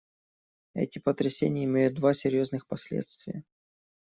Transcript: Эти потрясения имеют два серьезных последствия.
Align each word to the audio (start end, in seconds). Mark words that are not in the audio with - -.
Эти 0.73 0.97
потрясения 0.97 1.63
имеют 1.65 1.93
два 1.93 2.13
серьезных 2.15 2.65
последствия. 2.65 3.43